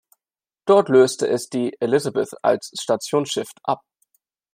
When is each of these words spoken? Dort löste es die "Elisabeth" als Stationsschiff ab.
Dort 0.65 0.89
löste 0.89 1.27
es 1.27 1.47
die 1.47 1.79
"Elisabeth" 1.79 2.33
als 2.43 2.71
Stationsschiff 2.75 3.51
ab. 3.61 3.81